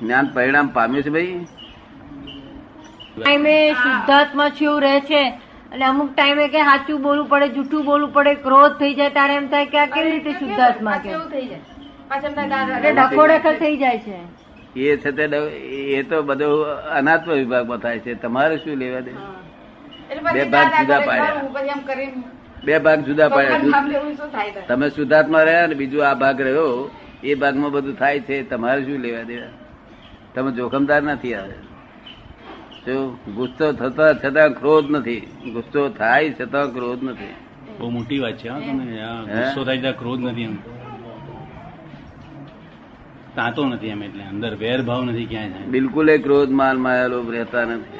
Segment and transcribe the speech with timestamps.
[0.00, 1.46] જ્ઞાન પરિણામ પામ્યું છે ભાઈ?
[3.16, 5.22] ટાઈમે શુદ્ધાત્મા શિવ રહે છે.
[5.72, 9.46] અને અમુક ટાઈમે કે સાચું બોલવું પડે જૂઠું બોલવું પડે ક્રોધ થઈ જાય તારે એમ
[9.48, 11.12] થાય કે આ કેવી રીતે શુદ્ધાત્મા કે?
[12.92, 13.98] ડખોડખર થઈ જાય.
[13.98, 14.18] છે.
[14.76, 15.24] એ છે તે
[15.98, 16.66] એ તો બધું
[16.98, 18.14] અનાત્મ વિભાગમાં થાય છે.
[18.14, 19.12] તમારે શું લેવા દે?
[20.34, 21.42] બે ભાગ જુદા પાડ્યા.
[22.64, 23.86] બે ભાગ જુદા પાડ્યા.
[23.88, 24.60] લેવું શું થાય તો?
[24.68, 26.90] તમે શુદ્ધાત્મા રહ્યા ને બીજું આ ભાગ રહ્યો
[27.24, 28.42] એ ભાગમાં બધું થાય છે.
[28.42, 29.50] તમારે શું લેવા દેવા?
[30.34, 31.54] તમે જોખમદાર નથી આવે
[32.86, 35.20] જો ગુસ્સો થતા છતાં ક્રોધ નથી.
[35.52, 37.34] ગુસ્સો થાય છતાં ક્રોધ નથી.
[37.78, 38.48] બહુ મોટી વાત છે?
[38.48, 40.56] ગુસ્સો થાય ત્યાં ક્રોધ નથી એમ.
[43.36, 45.62] તાતો નથી એમ એટલે અંદર વેર ભાવ નથી ક્યાંય થાય.
[45.62, 47.98] બિલકુલ એ ક્રોધ માલ માયા લોભ રહેતા નથી.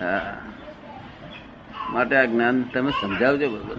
[0.00, 0.34] હા.
[1.92, 3.76] માટે આ જ્ઞાન તમે સમજાવજો બરોબર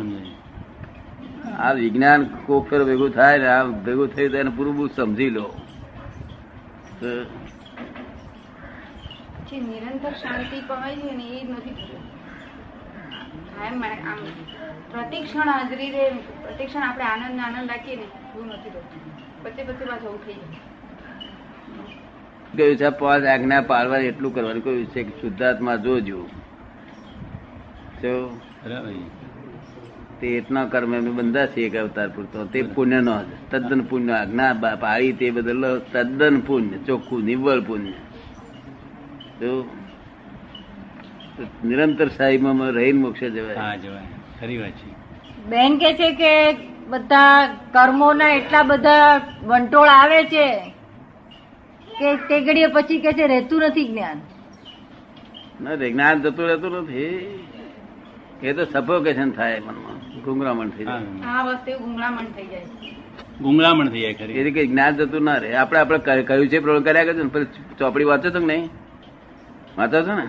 [1.59, 5.29] આ વિજ્ઞાન કોક ફેર ભેગું થાય ને આ ભેગું થયું તો એને પૂરું પૂરું સમજી
[5.29, 5.53] લો.
[7.00, 7.26] જે
[9.60, 11.76] નિરંતર શાંતિ પવાય છે ને એ જ નથી.
[13.58, 14.18] કાયમ આમ
[14.92, 16.12] પ્રતિક્ષણ હાજરી રે
[16.42, 18.70] પ્રતિક્ષણ આપણે આનંદ આનંદ રાખીએ ને એવું નથી
[19.44, 20.60] પછી વચ્ચે પાછું એવું થઈ જાય.
[22.58, 24.64] કહ્યું છે પાંચ આજ્ઞા પાળવાની એટલું કરવાનું.
[24.64, 26.30] કહ્યું છે કે શુદ્ધાત્મા જોજો.
[28.02, 28.42] જો.
[28.64, 28.94] બરાબર
[30.21, 33.20] તે એટલા કર્મ એમને બંધા છે એક અવતાર પૂરતો તે પુણ્ય નો
[33.51, 37.91] તદ્દન પુણ્ય આજ્ઞા પાળી તે બદલ તદ્દન પુણ્ય ચોખ્ખું નિવ્વળ પુણ્ય.
[41.65, 43.55] નિરંતર સાહિબમાં રહીને મોક્ષે જવાય.
[43.55, 44.01] હા જવાય.
[44.40, 44.99] ખરી વાત છે.
[45.49, 46.53] બેન કે છે કે
[46.87, 50.73] બધા કર્મોના એટલા બધા વંટોળ આવે છે
[51.99, 54.21] કે તે ઘડીએ પછી કે છે રહેતું નથી જ્ઞાન.
[55.63, 57.03] ના રે, જ્ઞાન જતું રહેતું નથી.
[58.43, 59.99] એ તો સફોકેશન થાય મનમાં.
[60.30, 61.26] ગુંગરામણ થઈ જાય.
[61.26, 61.40] હા.
[61.40, 62.66] આ વસ્તુ ગુંગળામણ થઈ જાય.
[63.41, 64.34] ગુંગળામણ થઈ જાય ખરી.
[64.34, 65.53] એથી કઈ જ્ઞાન જતું ના રહે.
[65.56, 67.46] આપણે આપણે કહ્યું છે પ્રવૃત્તિ કર્યા કરજો ને પછી
[67.78, 68.69] ચોપડી વાંચો તો નહીં?
[69.78, 70.28] વાંચો છો ને?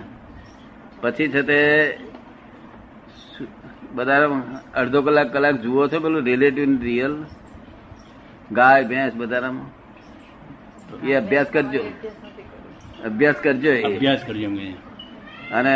[1.01, 1.59] પછી છે તે
[3.91, 4.29] બધા
[4.73, 7.15] અડધો કલાક કલાક જુઓ છો પેલું રિલેટિવ રિયલ
[8.51, 9.67] ગાય ભેંસ બધામાં
[11.07, 11.83] એ અભ્યાસ કરજો.
[13.05, 13.95] અભ્યાસ કરજો એ.
[13.95, 14.49] અભ્યાસ કરજો
[15.53, 15.73] અને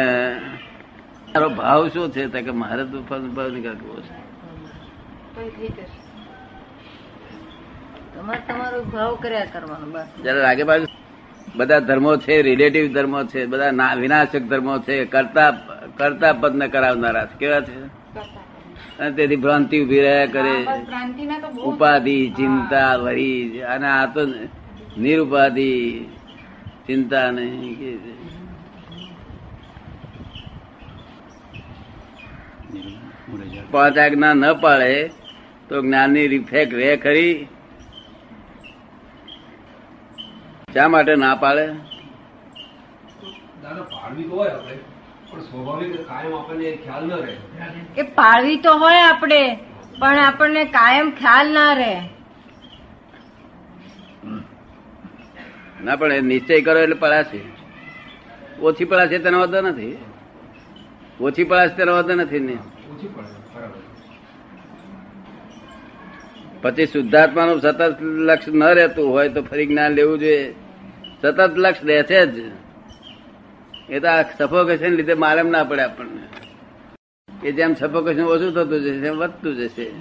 [1.35, 2.28] મારો ભાવ શું છે?
[2.41, 4.24] કે મારે તો ભાવ નીકળવો છે.
[5.35, 6.03] તો થઈ જશે.
[8.16, 10.06] તમારે તમારો ભાવ કર્યા કરવાનો બસ.
[10.23, 10.85] જયારે લાગે બાજુ
[11.56, 15.51] બધા ધર્મો છે રિલેટિવ ધર્મો છે બધા વિનાશક ધર્મો છે કરતા
[15.97, 17.79] કરતા પદ ને કરાવનારા કેવા છે?
[19.00, 20.56] અને તેથી ભ્રાંતિ ઊભી રહ્યા કરે.
[21.62, 24.25] ઉપાધિ ચિંતા વરી અને આ તો
[24.97, 25.72] નિરુપાધિ
[26.88, 27.78] ચિંતા નહીં.
[33.72, 35.09] પાંચ આજ્ઞા ન પાળે
[35.69, 37.47] તો જ્ઞાનની રિફેક્ટ રહે ખરી?
[40.73, 41.65] શા માટે ના પાડે?
[41.65, 41.67] એ
[43.93, 44.77] પાડવી તો હોય આપણે
[45.99, 47.35] પણ આપણને ખ્યાલ ન રહે.
[47.95, 49.41] કે પાળવી તો હોય આપણે
[49.99, 51.93] પણ આપણને કાયમ ખ્યાલ ના રહે.
[55.83, 57.41] ના પણ એ નિશ્ચય કરો એટલે પડાશે
[58.61, 59.97] ઓછી પડાશે તેનો વાંધો નથી.
[61.21, 62.55] ઓછી પડાશે તેનો વાંધો નથી ને.
[62.91, 63.94] ઓછી પડે બરાબર.
[66.65, 70.55] પછી શુદ્ધાત્માનું સતત લક્ષ ન રહેતું હોય તો ફરી જ્ઞાન લેવું જોઈએ.
[71.21, 72.51] સતત લક્ષ રહેશે જ.
[73.89, 76.23] એ તો આ સફોકેશન લીધે માલમ ના પડે આપણને.
[77.47, 79.91] એ જેમ સફોકેશન ઓછું થતું જશે તેમ વધતું જશે.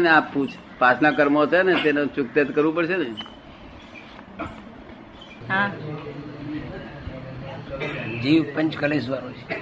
[0.00, 0.48] ને આ પૂછ
[0.78, 3.14] પાછના કર્મો છે ને તેનો ચૂકતે કરવું પડશે ને?
[5.48, 5.70] હા.
[8.22, 9.58] જીવ પંચકલેશ વાળો છે.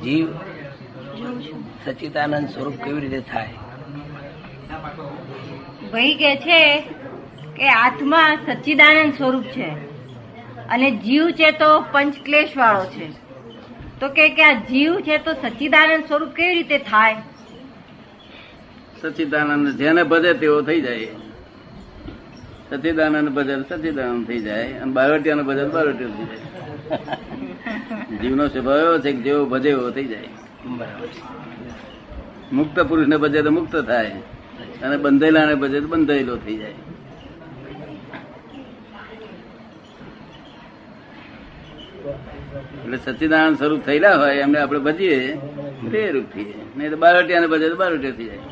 [0.00, 0.28] જીવ
[1.86, 3.48] સચિદાનંદ સ્વરૂપ કેવી રીતે થાય?
[5.92, 6.80] ભાઈ કે છે
[7.56, 9.70] કે આત્મા સચ્ચિદાનંદ સ્વરૂપ છે
[10.68, 13.10] અને જીવ છે તો પંચક્લેશ વાળો છે.
[14.00, 17.16] તો કે કે આ જીવ છે તો સચ્ચિદાનંદ સ્વરૂપ કેવી રીતે થાય?
[19.02, 21.08] સચિદાનંદ જેને ભજે તેવો થઈ જાય.
[22.70, 26.42] સચિદાનંદ ભજન સચિદાનંદ થઈ જાય અને બારોટિયાનો ભજન બારોટિયો થઈ જાય.
[28.22, 30.28] જીવનો સ્વભાવ એવો છે કે જેવો ભજે એવો થઈ જાય.
[30.66, 31.18] બરાબર પુરુષ
[32.52, 34.16] મુક્ત પુરુષને ભજે તો મુક્ત થાય.
[34.84, 36.78] અને બંધાયેલાને ભજે તો બંધાયેલો થઈ જાય.
[42.84, 45.18] એટલે સચ્ચિદાનંદ સ્વરૂપ થયેલા હોય એમને આપણે ભજીએ
[45.92, 48.42] તે રૂપ થઈએ નહીં તો બારોટિયાને ભજે તો બારોટિયા થઈ જાય.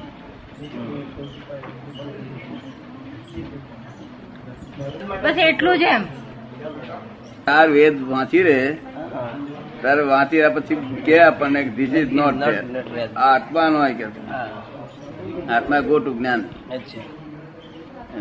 [5.22, 6.02] બસ એટલું જ એમ.
[7.46, 8.58] ચાર વેદ વાંચી રે.
[9.82, 10.74] તારે વાંચી રહ્યા પછી
[11.06, 12.34] કે આપણને ધીસ ઇઝ નોટ.
[13.16, 14.04] આ આત્મા નો હોય કે
[15.52, 16.44] આત્મા ગોટું જ્ઞાન.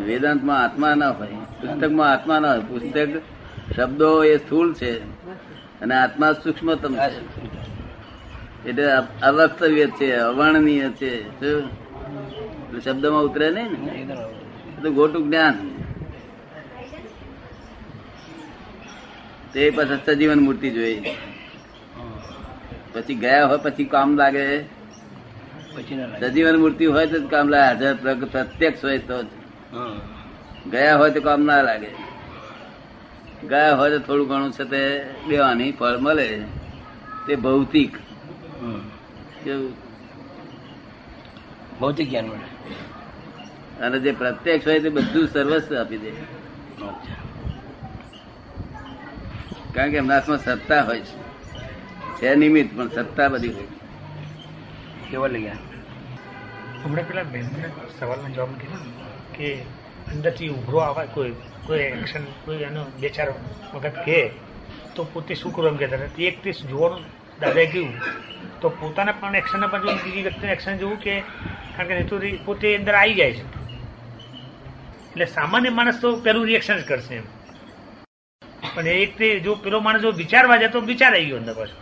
[0.06, 1.28] વેદાંતમાં આત્મા ના હોય
[1.62, 2.64] પુસ્તકમાં આત્મા ના હોય.
[2.70, 3.10] પુસ્તક
[3.76, 4.92] શબ્દો એ સ્થૂળ છે
[5.82, 7.20] અને આત્મા સૂક્ષ્મતમ છે.
[8.70, 8.86] એટલે
[9.24, 11.12] અવક્તવ્ય છે અવર્ણનીય છે.
[12.86, 14.16] શબ્દમાં ઉતરે નહીં ને?
[14.82, 15.56] તો ગોટું જ્ઞાન.
[19.54, 20.98] તે પછી સજીવન મૂર્તિ જોઈ
[22.94, 24.64] પછી ગયા હોય પછી કામ લાગે.
[26.20, 27.86] સજીવન મૂર્તિ હોય તો કામ લાગે.
[27.86, 29.24] હાજર પ્ર- પ્રત્યક્ષ હોય તો
[30.72, 31.88] ગયા હોય તો કામ ના લાગે.
[33.48, 36.42] ગયા હોય તો થોડું ઘણું છે તે દેવાની ફળ મળે.
[37.28, 37.98] તે ભૌતિક.
[41.80, 42.70] ભૌતિક જ્ઞાન મળે.
[43.82, 46.12] અને જે પ્રત્યક્ષ હોય તે બધું સર્વસ્વ આપી દે.
[49.76, 51.29] કારણ કે એમના હાથમાં સત્તા હોય છે.
[52.19, 53.54] છે નિમિત્ત પણ સત્તા બધી.
[53.57, 53.68] હોય
[55.12, 55.60] કેવલ જ્ઞાન
[56.81, 57.69] હમણાં પેલા બેનને
[58.00, 58.92] સવાલના જવાબ કીધું ને
[59.36, 59.48] કે
[60.13, 61.33] અંદરથી ઉભરો આવે કોઈ
[61.68, 63.30] કોઈ એક્શન કોઈ એનો બે ચાર
[63.74, 64.19] વખત કહે
[64.95, 66.27] તો પોતે શું કરવું એમ કહેતા હતા.
[66.30, 67.04] એક તે જોવાનું
[67.42, 67.94] દાદાએ કહ્યું
[68.62, 71.13] તો પોતાના પણ એક્શન પણ જોવું બીજી વ્યક્તિને એક્શન જોવું કે
[71.75, 73.44] કારણ કે નહીં તો પોતે અંદર આવી જાય છે.
[75.12, 77.27] એટલે સામાન્ય માણસ તો પેલું રિએક્શન જ કરશે એમ.
[78.74, 81.77] પણ એક તે જો પેલો માણસ જો વિચારવા જાય તો વિચાર આવી ગયો અંદર પાછો.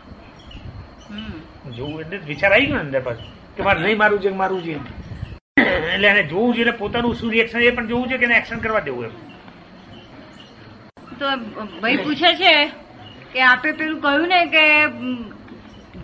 [1.73, 3.27] જોવું એટલે વિચાર આવી ગયો અંદર પાછું
[3.57, 4.75] કે મારે નહીં મારું છે મારું છે.
[5.57, 8.59] એટલે એને જોવું છે એટલે પોતાનું શું રિએક્શન એ પણ જોવું છે કે એને એક્શન
[8.59, 9.13] કરવા દેવું એમ?
[11.19, 11.27] તો
[11.77, 12.53] ભાઈ પૂછે છે
[13.33, 14.65] કે આપે પેલું કહ્યું ને કે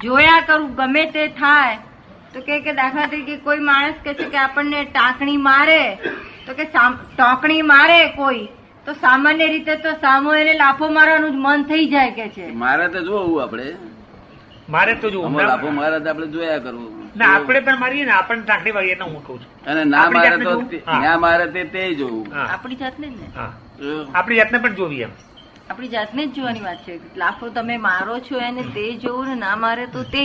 [0.02, 1.78] જોયા કરું ગમે તે થાય
[2.34, 5.80] તો કે કે દાખલા તરીકે કોઈ માણસ કે છે કે આપણને ટાંકણી મારે
[6.46, 8.44] તો કે સામ- ટોકણી મારે કોઈ
[8.86, 12.48] તો સામાન્ય રીતે તો સામો એને લાફો મારવાનું જ મન થઈ જાય કે છે.
[12.62, 13.68] મારે તો જોવું આપણે.
[14.68, 16.92] મારે તો જોવું લાભો તો આપણે જોયા કરવું.
[17.16, 19.52] ના, આપણે પણ મારીએ ને આપણને ટાંકડી વાગીએ એટલે હું કહું છું.
[19.66, 20.54] અને ના મારે તો.
[20.98, 22.26] ના મારે તે તે જોવું.
[22.46, 23.28] આપણી જાતને જ ને.
[23.36, 23.52] હા.
[24.14, 25.14] આપણી જાતને પણ જોવી એમ.
[25.70, 26.94] આપણી જાતને જ જોવાની વાત છે.
[27.16, 30.24] લાફો તમે મારો છો એને તે જોવું ને ના મારે તો તે